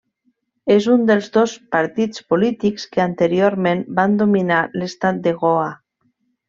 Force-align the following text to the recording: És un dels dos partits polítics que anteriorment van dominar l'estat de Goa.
És 0.75 0.85
un 0.93 1.03
dels 1.09 1.27
dos 1.35 1.53
partits 1.75 2.25
polítics 2.33 2.89
que 2.95 3.05
anteriorment 3.05 3.87
van 4.01 4.19
dominar 4.25 4.67
l'estat 4.81 5.25
de 5.29 5.39
Goa. 5.45 5.73